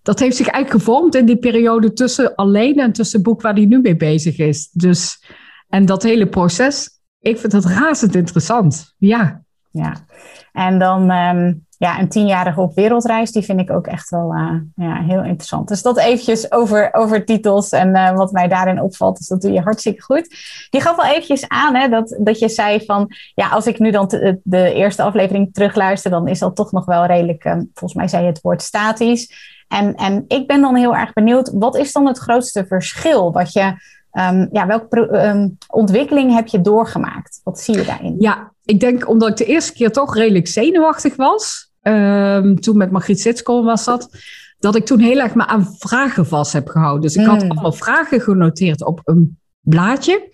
[0.03, 3.55] dat heeft zich eigenlijk gevormd in die periode tussen alleen en tussen het boek waar
[3.55, 4.71] hij nu mee bezig is.
[4.73, 5.25] Dus,
[5.69, 8.95] en dat hele proces, ik vind dat razend interessant.
[8.99, 9.43] Ja.
[9.73, 10.07] Ja,
[10.53, 14.55] en dan um, ja, een tienjarige op wereldreis, die vind ik ook echt wel uh,
[14.75, 15.69] ja, heel interessant.
[15.69, 19.17] Dus dat eventjes over, over titels en uh, wat mij daarin opvalt.
[19.19, 20.35] Dus dat doe je hartstikke goed.
[20.71, 23.91] Je gaf al eventjes aan hè, dat, dat je zei van, ja, als ik nu
[23.91, 24.07] dan
[24.43, 28.23] de, eerste aflevering terugluister, dan is dat toch nog wel redelijk, um, volgens mij zei
[28.23, 29.33] je het woord statisch.
[29.69, 33.53] En, en ik ben dan heel erg benieuwd, wat is dan het grootste verschil wat
[33.53, 37.41] je Um, ja, welke um, ontwikkeling heb je doorgemaakt?
[37.45, 38.17] Wat zie je daarin?
[38.19, 41.70] Ja, ik denk omdat ik de eerste keer toch redelijk zenuwachtig was.
[41.83, 44.11] Um, toen met Margriet Sitskool was dat.
[44.59, 47.03] Dat ik toen heel erg me aan vragen vast heb gehouden.
[47.03, 47.51] Dus ik had Hmm.
[47.51, 50.29] allemaal vragen genoteerd op een blaadje.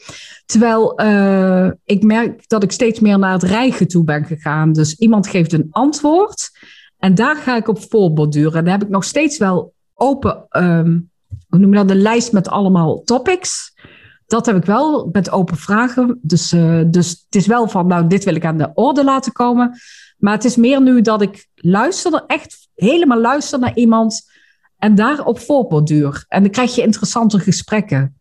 [0.46, 4.72] Terwijl uh, ik merk dat ik steeds meer naar het rijgen toe ben gegaan.
[4.72, 6.50] Dus iemand geeft een antwoord.
[6.98, 8.58] En daar ga ik op voorborduren.
[8.58, 11.10] En dan heb ik nog steeds wel open, um,
[11.48, 13.74] hoe noem je dat, de lijst met allemaal topics.
[14.26, 16.18] Dat heb ik wel met open vragen.
[16.22, 19.32] Dus, uh, dus het is wel van, nou, dit wil ik aan de orde laten
[19.32, 19.78] komen.
[20.16, 24.22] Maar het is meer nu dat ik luister, echt helemaal luister naar iemand
[24.78, 26.24] en daarop voorborduur.
[26.28, 28.20] En dan krijg je interessante gesprekken.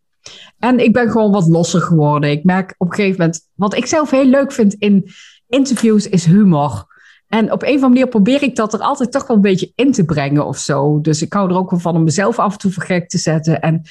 [0.58, 2.30] En ik ben gewoon wat losser geworden.
[2.30, 5.08] Ik merk op een gegeven moment, wat ik zelf heel leuk vind in
[5.48, 6.86] interviews, is humor.
[7.28, 9.72] En op een of andere manier probeer ik dat er altijd toch wel een beetje
[9.74, 11.00] in te brengen of zo.
[11.00, 13.18] Dus ik hou er ook wel van om mezelf af en toe voor gek te
[13.18, 13.60] zetten.
[13.60, 13.82] En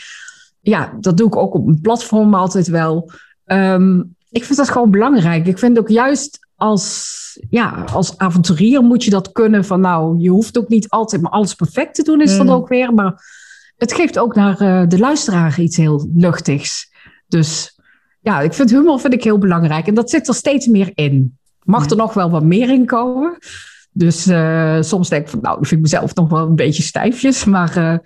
[0.62, 3.12] ja, dat doe ik ook op een platform altijd wel.
[3.46, 5.48] Um, ik vind dat gewoon belangrijk.
[5.48, 10.30] Ik vind ook juist als, ja, als avonturier moet je dat kunnen van nou, je
[10.30, 12.46] hoeft ook niet altijd maar alles perfect te doen, is mm.
[12.46, 12.94] dat ook weer.
[12.94, 13.24] Maar
[13.78, 16.92] het geeft ook naar uh, de luisteraar iets heel luchtigs.
[17.28, 17.80] Dus
[18.22, 19.88] ja, ik vind humor vind ik heel belangrijk.
[19.88, 21.38] En dat zit er steeds meer in.
[21.64, 21.90] Mag ja.
[21.90, 23.38] er nog wel wat meer in komen?
[23.92, 26.84] Dus uh, soms denk ik van, nou, dat vind ik mezelf nog wel een beetje
[26.84, 27.46] stijfjes.
[27.46, 27.98] Maar uh,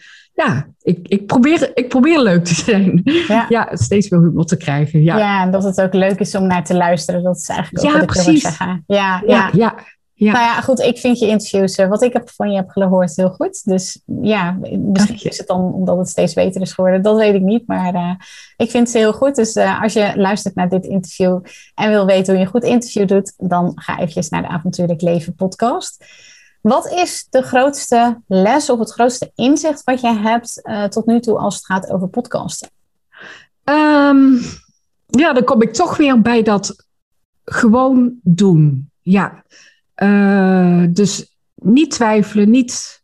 [0.45, 3.01] ja, ik, ik, probeer, ik probeer leuk te zijn.
[3.03, 3.45] Ja.
[3.57, 5.03] ja, steeds meer humor te krijgen.
[5.03, 5.17] Ja.
[5.17, 7.23] ja, en dat het ook leuk is om naar te luisteren.
[7.23, 8.41] Dat is eigenlijk ook ja, wat ik precies.
[8.41, 8.83] zeggen.
[8.87, 9.75] Ja, ja, ja.
[10.13, 10.31] ja.
[10.31, 13.15] Nou ja, goed, ik vind je interviews, eh, wat ik heb van je heb gehoord,
[13.15, 13.65] heel goed.
[13.65, 17.01] Dus ja, misschien is het dan omdat het steeds beter is geworden.
[17.01, 18.13] Dat weet ik niet, maar uh,
[18.57, 19.35] ik vind ze heel goed.
[19.35, 21.39] Dus uh, als je luistert naar dit interview
[21.75, 25.01] en wil weten hoe je een goed interview doet, dan ga eventjes naar de Avontuurlijk
[25.01, 26.05] Leven podcast.
[26.61, 31.19] Wat is de grootste les of het grootste inzicht wat je hebt uh, tot nu
[31.19, 32.69] toe als het gaat over podcasten?
[33.63, 34.39] Um,
[35.05, 36.85] ja, dan kom ik toch weer bij dat
[37.45, 38.89] gewoon doen.
[39.01, 39.43] Ja,
[39.95, 43.03] uh, dus niet twijfelen, niet.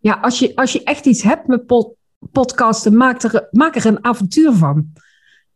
[0.00, 1.94] Ja, als je, als je echt iets hebt met pod,
[2.32, 4.92] podcasten, maak er, maak er een avontuur van.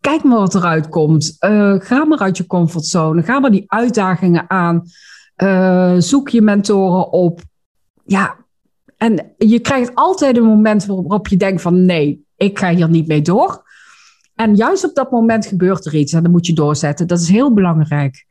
[0.00, 1.36] Kijk maar wat eruit komt.
[1.40, 3.22] Uh, ga maar uit je comfortzone.
[3.22, 4.82] Ga maar die uitdagingen aan.
[5.36, 7.40] Uh, zoek je mentoren op.
[8.04, 8.36] Ja,
[8.96, 13.06] en je krijgt altijd een moment waarop je denkt van nee, ik ga hier niet
[13.06, 13.62] mee door.
[14.34, 17.06] En juist op dat moment gebeurt er iets en dan moet je doorzetten.
[17.06, 18.26] Dat is heel belangrijk.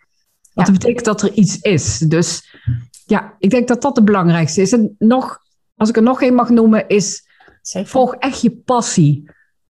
[0.54, 1.98] Want dat betekent dat er iets is.
[1.98, 2.58] Dus
[3.06, 4.72] ja, ik denk dat dat het belangrijkste is.
[4.72, 5.40] En nog,
[5.76, 7.28] als ik er nog één mag noemen, is
[7.62, 7.90] Zeker.
[7.90, 9.30] volg echt je passie.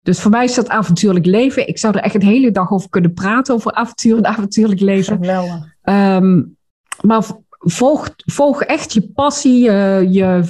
[0.02, 1.68] Dus voor mij is dat avontuurlijk leven.
[1.68, 5.16] Ik zou er echt een hele dag over kunnen praten, over avontuur en avontuurlijk leven.
[5.16, 5.74] Geweldig.
[5.82, 6.56] Um,
[7.00, 7.22] maar
[7.59, 10.42] volg, volg echt je passie, je, je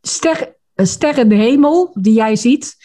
[0.00, 2.76] ster, ster in de hemel die jij ziet.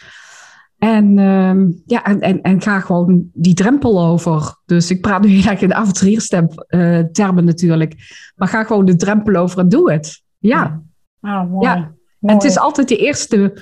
[0.77, 4.55] En, uh, ja, en, en, en, ga gewoon die drempel over.
[4.65, 7.95] Dus ik praat nu heel erg in avonturierstermen uh, natuurlijk.
[8.35, 10.21] Maar ga gewoon de drempel over en doe het.
[10.37, 10.81] Ja.
[11.21, 11.67] Oh, mooi.
[11.67, 11.95] ja.
[12.21, 13.61] En het is altijd de eerste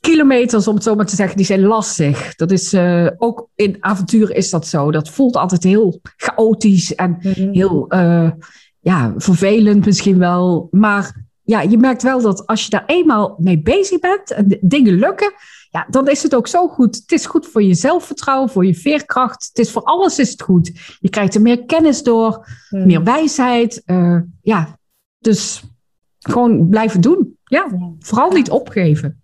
[0.00, 2.34] kilometers, om het zo maar te zeggen, die zijn lastig.
[2.34, 4.90] Dat is uh, ook in avontuur is dat zo.
[4.90, 7.50] Dat voelt altijd heel chaotisch en mhm.
[7.50, 8.30] heel uh,
[8.82, 10.68] ja, vervelend misschien wel.
[10.70, 14.94] Maar ja, je merkt wel dat als je daar eenmaal mee bezig bent en dingen
[14.94, 15.32] lukken,
[15.70, 16.96] ja, dan is het ook zo goed.
[16.96, 19.46] Het is goed voor je zelfvertrouwen, voor je veerkracht.
[19.48, 20.96] Het is voor alles is het goed.
[21.00, 22.86] Je krijgt er meer kennis door, hmm.
[22.86, 23.82] meer wijsheid.
[23.86, 24.78] Uh, ja,
[25.18, 25.62] dus
[26.18, 27.38] gewoon blijven doen.
[27.44, 27.66] Ja,
[27.98, 29.21] vooral niet opgeven.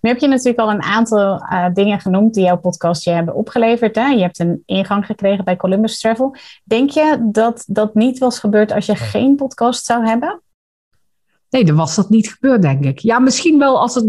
[0.00, 3.34] Nu heb je natuurlijk al een aantal uh, dingen genoemd die jouw podcast je hebben
[3.34, 3.94] opgeleverd.
[3.94, 4.06] Hè?
[4.06, 6.36] Je hebt een ingang gekregen bij Columbus Travel.
[6.64, 10.42] Denk je dat dat niet was gebeurd als je geen podcast zou hebben?
[11.50, 12.98] Nee, dan was dat niet gebeurd, denk ik.
[12.98, 14.06] Ja, misschien wel als, het,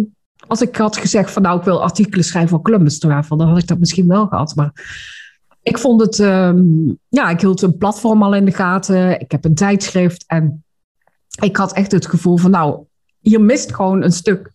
[0.47, 3.37] als ik had gezegd van nou, ik wil artikelen schrijven voor Columbus Travel.
[3.37, 4.55] Dan had ik dat misschien wel gehad.
[4.55, 4.71] Maar
[5.61, 9.19] ik vond het, um, ja, ik hield een platform al in de gaten.
[9.19, 10.63] Ik heb een tijdschrift en
[11.41, 12.83] ik had echt het gevoel van nou,
[13.19, 14.51] hier mist gewoon een stuk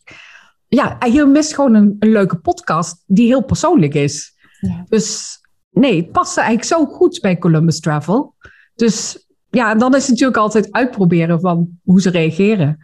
[0.69, 4.35] ja, je mist gewoon een, een, leuke podcast die heel persoonlijk is.
[4.61, 4.85] Ja.
[4.89, 5.39] Dus
[5.71, 8.35] nee, het past eigenlijk zo goed bij Columbus Travel.
[8.75, 12.79] Dus ja, en dan is het natuurlijk altijd uitproberen van hoe ze reageren.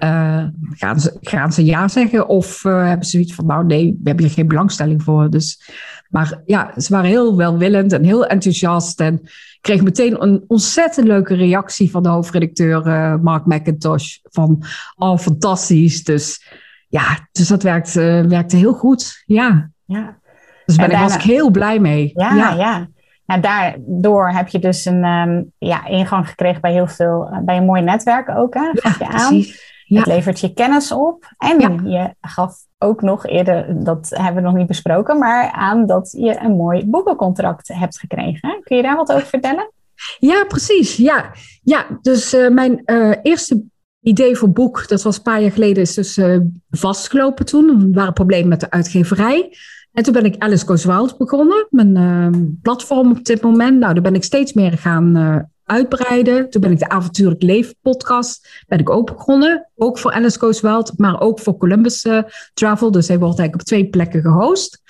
[0.00, 3.98] Uh, gaan, ze, gaan ze ja zeggen of uh, hebben ze zoiets van, nou nee,
[4.02, 5.30] we hebben hier geen belangstelling voor.
[5.30, 5.70] Dus,
[6.08, 9.20] maar ja, ze waren heel welwillend en heel enthousiast en
[9.60, 14.62] kreeg meteen een ontzettend leuke reactie van de hoofdredacteur uh, Mark McIntosh van,
[14.96, 16.04] oh fantastisch.
[16.04, 16.44] Dus
[16.92, 19.22] ja, dus dat werkte, werkte heel goed.
[19.26, 19.70] Ja.
[19.84, 20.18] ja.
[20.64, 22.10] Dus ben ik, was ik heel blij mee.
[22.14, 22.52] Ja, ja.
[22.54, 22.88] ja.
[23.26, 27.56] Nou, daardoor heb je dus een um, ja, ingang gekregen bij heel veel, uh, bij
[27.56, 28.54] een mooi netwerk ook.
[28.54, 28.60] Hè?
[28.60, 29.44] ja, je aan.
[29.84, 29.98] Ja.
[29.98, 31.34] Het levert je kennis op.
[31.38, 36.14] En je gaf ook nog eerder, dat hebben we nog niet besproken, maar aan dat
[36.18, 38.60] je een mooi boekencontract hebt gekregen.
[38.62, 39.72] Kun je daar wat over vertellen?
[40.18, 40.96] Ja, precies.
[40.96, 41.30] Ja,
[41.62, 43.62] ja dus uh, mijn uh, eerste
[44.02, 46.38] idee voor boek, dat was een paar jaar geleden, is dus uh,
[46.70, 47.68] vastgelopen toen.
[47.68, 49.56] Er waren problemen met de uitgeverij.
[49.92, 53.78] En toen ben ik Alice Goes Wild begonnen, mijn uh, platform op dit moment.
[53.78, 56.50] Nou, daar ben ik steeds meer gaan uh, uitbreiden.
[56.50, 59.70] Toen ben ik de Avontuurlijk Leven podcast ben ik ook begonnen.
[59.76, 62.22] Ook voor Alice Goes Wild, maar ook voor Columbus uh,
[62.54, 62.90] Travel.
[62.90, 64.82] Dus hij wordt eigenlijk op twee plekken gehost.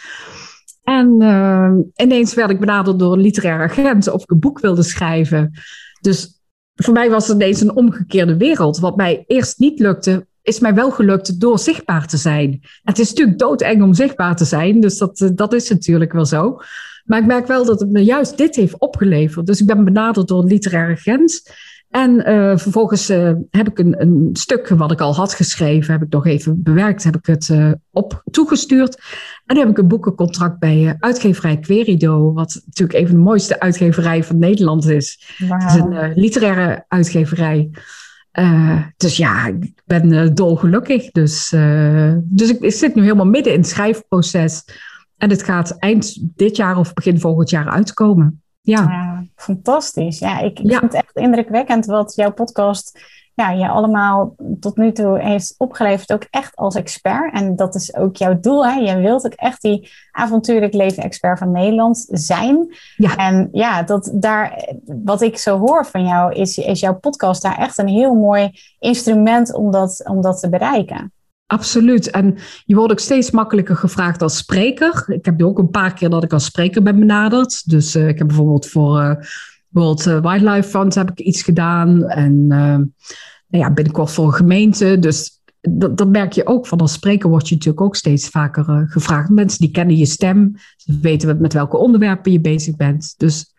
[0.83, 1.09] En
[1.97, 5.53] ineens werd ik benaderd door een literaire agent of ik een boek wilde schrijven.
[6.01, 6.42] Dus
[6.75, 8.79] voor mij was het ineens een omgekeerde wereld.
[8.79, 12.61] Wat mij eerst niet lukte, is mij wel gelukt door zichtbaar te zijn.
[12.83, 16.27] Het is natuurlijk doodeng om zichtbaar te zijn, dus dat, eh, dat is natuurlijk wel
[16.27, 16.61] zo.
[17.05, 19.47] Maar ik merk wel dat het me juist dit heeft opgeleverd.
[19.47, 21.43] Dus ik ben benaderd door een literaire grens.
[21.93, 26.03] En uh, vervolgens uh, heb ik een, een stuk wat ik al had geschreven, heb
[26.03, 28.97] ik nog even bewerkt, heb ik het uh, op toegestuurd.
[29.47, 33.61] En dan heb ik een boekencontract bij uitgeverij Querido, wat natuurlijk een van de mooiste
[33.61, 35.37] uitgeverijen van Nederland is.
[35.39, 35.63] Wow.
[35.63, 37.71] Het is een literaire uitgeverij.
[38.97, 41.11] dus ja, ik ben dolgelukkig.
[41.11, 41.49] Dus,
[42.23, 44.65] dus ik, ik, zit nu helemaal midden in het schrijfproces.
[45.17, 48.43] En het gaat eind dit jaar of begin volgend jaar uitkomen.
[48.61, 49.12] Ja.
[49.43, 50.19] Fantastisch.
[50.19, 52.99] Ja, ik, ik vind het echt indrukwekkend wat jouw podcast
[53.35, 57.35] ja, je allemaal tot nu toe heeft opgeleverd, ook echt als expert.
[57.35, 58.67] En dat is ook jouw doel.
[58.67, 58.73] Hè?
[58.73, 62.77] Je wilt ook echt die avontuurlijk leven expert van Nederland zijn.
[62.97, 63.17] Ja.
[63.17, 67.59] En ja, dat daar, wat ik zo hoor van jou, is, is jouw podcast daar
[67.59, 71.13] echt een heel mooi instrument om dat, om dat te bereiken.
[71.47, 72.11] Absoluut.
[72.11, 75.05] En je wordt ook steeds makkelijker gevraagd als spreker.
[75.07, 77.71] Ik heb ook een paar keer dat ik als spreker ben benaderd.
[77.71, 79.15] Dus uh, ik heb bijvoorbeeld voor uh,
[79.69, 82.09] World eh, Wildlife Fund heb ik iets gedaan.
[82.09, 84.99] En nou ja, binnenkort voor een gemeente.
[84.99, 88.87] Dus dat, dat, merk je ook van als spreker word je natuurlijk ook steeds vaker
[88.89, 89.29] gevraagd.
[89.29, 90.55] Mensen die kennen je stem.
[90.77, 93.15] Ze weten met welke onderwerpen je bezig bent.
[93.17, 93.53] Dus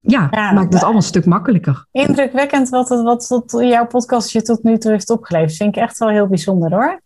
[0.00, 1.86] ja, ja maakt het allemaal een stuk makkelijker.
[1.92, 5.56] Indrukwekkend wat, het, wat tot jouw podcast je tot nu toe heeft opgeleverd.
[5.56, 7.00] Vind ik echt wel heel bijzonder hoor.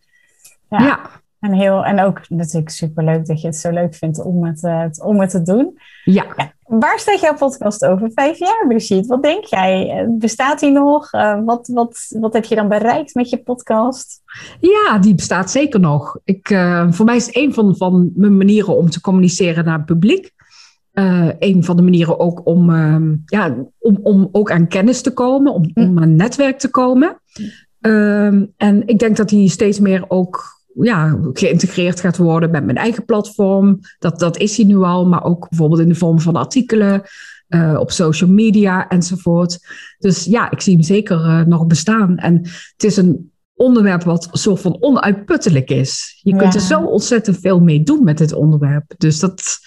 [0.69, 0.79] Ja.
[0.79, 1.01] ja.
[1.41, 4.85] En, heel, en ook natuurlijk superleuk dat je het zo leuk vindt om het, uh,
[5.03, 5.79] om het te doen.
[6.05, 6.25] Ja.
[6.37, 6.53] ja.
[6.65, 9.09] Waar staat jouw podcast over vijf jaar, Brigitte?
[9.09, 9.91] Wat denk jij?
[9.91, 11.13] Eh, bestaat die nog?
[11.13, 14.23] Uh, wat, wat, wat heb je dan bereikt met je podcast?
[14.61, 16.19] Ja, die bestaat zeker nog.
[16.25, 19.77] Ik, uh, voor mij is het een van, van mijn manieren om te communiceren naar
[19.77, 20.34] het publiek.
[20.95, 25.13] Uh, een van de manieren ook om, uh, ja, om, om ook aan kennis te
[25.13, 27.21] komen, om, om aan netwerk te komen.
[27.81, 28.27] Uh,
[28.57, 33.05] en ik denk dat die steeds meer ook ja, geïntegreerd gaat worden met mijn eigen
[33.05, 33.81] platform.
[33.99, 37.03] Dat, dat is hij nu al, maar ook bijvoorbeeld in de vorm van artikelen
[37.49, 39.59] uh, op social media enzovoort.
[39.99, 42.17] Dus ja, ik zie hem zeker uh, nog bestaan.
[42.17, 42.35] En
[42.73, 46.21] het is een onderwerp wat soort van onuitputtelijk is.
[46.23, 48.95] Je kunt er zo ontzettend veel mee doen met dit onderwerp.
[48.99, 49.59] Dus dat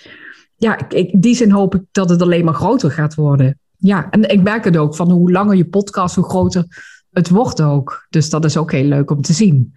[0.58, 3.60] ja, in die zin hoop ik dat het alleen maar groter gaat worden.
[3.78, 6.66] Ja, en ik merk het ook van hoe langer je podcast, hoe groter
[7.12, 8.06] het wordt ook.
[8.10, 9.76] Dus dat is ook heel leuk om te zien.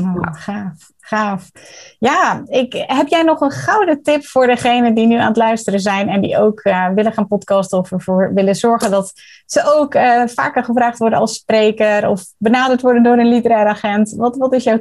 [0.00, 1.50] Oh, Gaaf, gaaf.
[1.98, 5.80] Ja, ik, heb jij nog een gouden tip voor degenen die nu aan het luisteren
[5.80, 9.12] zijn en die ook uh, willen gaan podcasten of ervoor willen zorgen dat
[9.46, 14.14] ze ook uh, vaker gevraagd worden als spreker of benaderd worden door een literair agent?
[14.16, 14.80] Wat, wat is jouw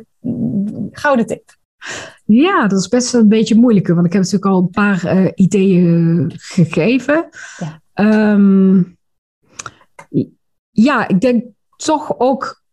[0.91, 1.59] gouden tip?
[2.26, 5.32] Ja, dat is best een beetje moeilijker, want ik heb natuurlijk al een paar uh,
[5.36, 7.30] ideeën gegeven.
[7.58, 8.34] Ja.
[8.34, 8.98] Um,
[10.72, 11.44] ja, ik denk
[11.76, 12.63] toch ook,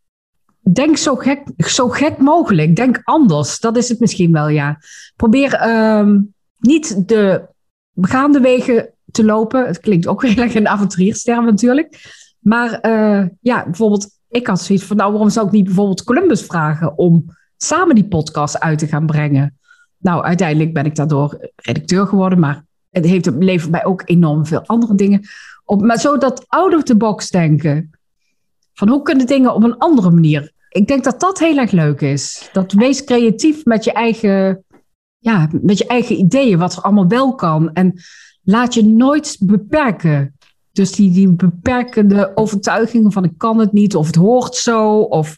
[0.73, 3.59] denk zo gek, zo gek mogelijk, denk anders.
[3.59, 4.77] Dat is het misschien wel, ja.
[5.15, 7.47] Probeer um, niet de
[7.91, 9.67] begaande wegen te lopen.
[9.67, 12.11] Het klinkt ook weer erg een avonturiersterm natuurlijk.
[12.39, 16.41] Maar uh, ja, bijvoorbeeld, ik had zoiets van, nou, waarom zou ik niet bijvoorbeeld Columbus
[16.41, 17.25] vragen om
[17.63, 19.57] samen die podcast uit te gaan brengen.
[19.97, 24.65] Nou, uiteindelijk ben ik daardoor redacteur geworden, maar het heeft, levert mij ook enorm veel
[24.65, 25.27] andere dingen
[25.65, 25.81] op.
[25.81, 27.89] Maar zo dat out of the box denken.
[28.73, 30.51] Van hoe kunnen dingen op een andere manier?
[30.69, 32.49] Ik denk dat dat heel erg leuk is.
[32.53, 34.65] Dat wees creatief met je eigen,
[35.17, 37.73] ja, met je eigen ideeën, wat er allemaal wel kan.
[37.73, 38.01] En
[38.43, 40.37] laat je nooit beperken.
[40.71, 45.37] Dus die, die beperkende overtuigingen van ik kan het niet, of het hoort zo, of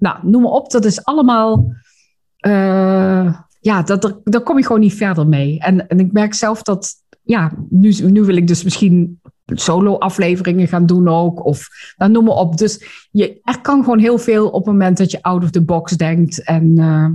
[0.00, 0.70] nou, noem maar op.
[0.70, 1.72] Dat is allemaal.
[2.46, 5.58] Uh, ja, dat, daar kom je gewoon niet verder mee.
[5.58, 6.94] En, en ik merk zelf dat.
[7.22, 11.44] Ja, nu, nu wil ik dus misschien solo-afleveringen gaan doen ook.
[11.44, 12.58] Of nou, noem maar op.
[12.58, 15.62] Dus je, er kan gewoon heel veel op het moment dat je out of the
[15.62, 16.44] box denkt.
[16.44, 17.06] En uh,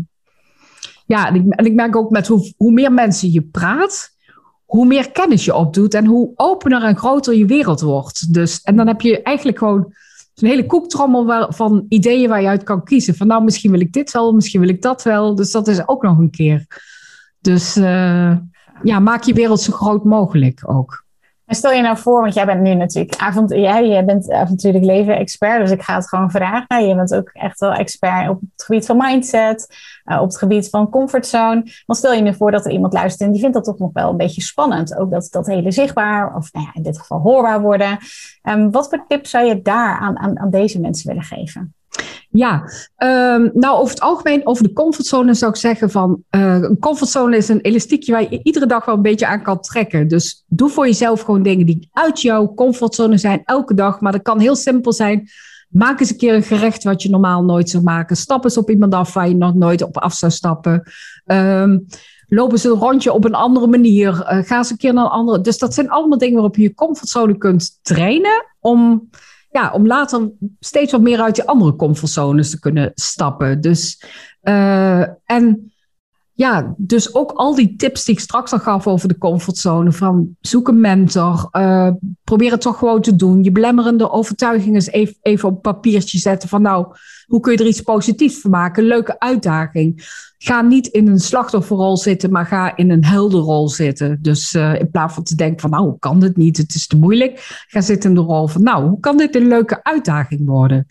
[1.06, 4.16] ja, en ik, en ik merk ook met hoe, hoe meer mensen je praat
[4.66, 8.34] hoe meer kennis je opdoet en hoe opener en groter je wereld wordt.
[8.34, 9.94] Dus, en dan heb je eigenlijk gewoon
[10.42, 13.16] een hele koektrommel van ideeën waar je uit kan kiezen.
[13.16, 15.36] Van nou, misschien wil ik dit wel, misschien wil ik dat wel.
[15.36, 16.66] Dus dat is ook nog een keer.
[17.40, 18.38] Dus uh,
[18.84, 21.05] ja, maak je wereld zo groot mogelijk ook.
[21.48, 25.60] Stel je nou voor, want jij bent nu natuurlijk avond, jij, bent avontuurlijk leven expert,
[25.60, 26.88] dus ik ga het gewoon vragen.
[26.88, 30.70] Je bent ook echt wel expert op het gebied van mindset, uh, op het gebied
[30.70, 31.64] van comfortzone.
[31.86, 33.90] Want stel je nu voor dat er iemand luistert en die vindt dat toch nog
[33.94, 34.98] wel een beetje spannend.
[34.98, 37.98] Ook dat, dat hele zichtbaar, of nou ja, in dit geval hoorbaar worden.
[38.44, 41.74] Um, wat voor tips zou je daar aan, aan, aan deze mensen willen geven?
[42.30, 42.64] Ja,
[42.98, 47.38] um, nou over het algemeen, over de comfortzone zou ik zeggen van uh, een comfortzone
[47.38, 50.08] is een elastiekje waar je iedere dag wel een beetje aan kan trekken.
[50.08, 54.00] Dus doe voor jezelf gewoon dingen die uit jouw comfortzone zijn elke dag.
[54.00, 55.30] Maar dat kan heel simpel zijn.
[55.70, 58.16] Maak eens een keer een gerecht wat je normaal nooit zou maken.
[58.16, 60.92] Stap eens op iemand af waar je nog nooit op af zou stappen.
[61.26, 61.86] Um,
[62.28, 64.10] loop eens een rondje op een andere manier.
[64.10, 65.42] Uh, ga eens een keer naar een andere.
[65.42, 69.10] Dus dat zijn allemaal dingen waarop je je comfortzone kunt trainen om
[69.56, 73.62] ja, om later steeds wat meer uit die andere comfortzones te kunnen stappen.
[73.62, 74.04] Dus,
[74.44, 75.74] uh, en
[76.34, 80.36] ja, dus ook al die tips die ik straks al gaf over de comfortzone, van
[80.42, 81.90] zoek een mentor, uh,
[82.24, 83.44] probeer het toch gewoon te doen.
[83.44, 86.96] Je belemmerende overtuigingen eens even, even op papiertje zetten van nou,
[87.28, 88.84] hoe kun je er iets positiefs van maken?
[88.84, 90.04] Leuke uitdaging.
[90.46, 94.18] Ga niet in een slachtofferrol zitten, maar ga in een helderrol zitten.
[94.22, 96.58] Dus uh, in plaats van te denken van, nou, hoe kan dit niet?
[96.58, 97.64] Het is te moeilijk.
[97.68, 100.86] Ga zitten in de rol van, nou, hoe kan dit een leuke uitdaging worden?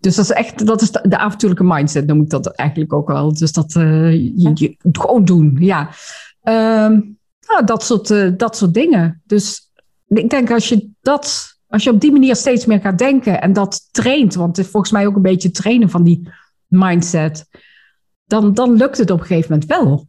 [0.00, 3.34] Dus dat is echt, dat is de, avontuurlijke mindset, noem ik dat eigenlijk ook wel.
[3.34, 5.88] Dus dat uh, je, je, gewoon doen, ja.
[6.42, 9.22] Um, nou, dat soort, uh, dat soort dingen.
[9.26, 9.70] Dus
[10.08, 13.52] ik denk als je dat als je op die manier steeds meer gaat denken en
[13.52, 16.28] dat traint, want het is volgens mij ook een beetje trainen van die
[16.66, 17.46] mindset,
[18.28, 20.06] dan, dan lukt het op een gegeven moment wel.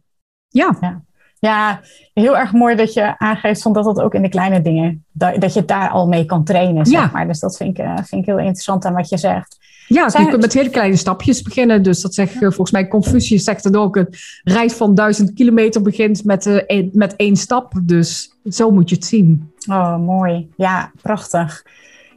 [0.48, 0.76] Ja.
[0.80, 1.02] ja.
[1.38, 1.80] ja
[2.14, 5.40] heel erg mooi dat je aangeeft van dat dat ook in de kleine dingen, dat,
[5.40, 6.86] dat je daar al mee kan trainen.
[6.86, 7.10] Zeg ja.
[7.12, 7.26] maar.
[7.26, 9.58] Dus dat vind ik, uh, vind ik heel interessant aan wat je zegt.
[9.86, 11.82] Ja, je kunt met hele kleine stapjes beginnen.
[11.82, 13.96] Dus dat zegt volgens mij Confucius zegt het ook.
[13.96, 17.72] Een reis van duizend kilometer begint met, uh, met één stap.
[17.82, 19.52] Dus zo moet je het zien.
[19.68, 20.50] Oh, mooi.
[20.56, 21.62] Ja, prachtig.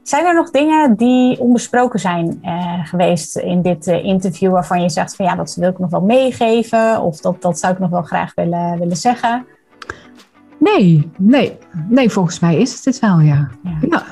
[0.03, 4.89] Zijn er nog dingen die onbesproken zijn uh, geweest in dit uh, interview waarvan je
[4.89, 7.89] zegt van ja, dat wil ik nog wel meegeven of dat, dat zou ik nog
[7.89, 9.45] wel graag willen, willen zeggen?
[10.59, 13.49] Nee, nee, nee, volgens mij is het dit wel, ja.
[13.63, 13.77] ja.
[13.89, 14.03] ja.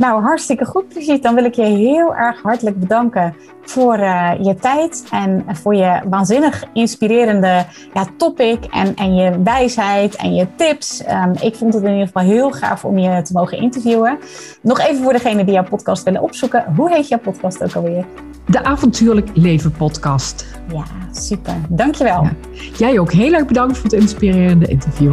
[0.00, 1.20] Nou, hartstikke goed, Brigitte.
[1.20, 6.00] Dan wil ik je heel erg hartelijk bedanken voor uh, je tijd en voor je
[6.08, 11.02] waanzinnig inspirerende ja, topic en, en je wijsheid en je tips.
[11.08, 14.18] Um, ik vond het in ieder geval heel gaaf om je te mogen interviewen.
[14.62, 16.64] Nog even voor degenen die jouw podcast willen opzoeken.
[16.76, 18.04] Hoe heet jouw podcast ook alweer?
[18.46, 20.46] De Avontuurlijk Leven podcast.
[20.72, 21.54] Ja, super.
[21.68, 22.22] Dankjewel.
[22.22, 22.32] Ja.
[22.76, 25.12] Jij ook heel erg bedankt voor het inspirerende interview.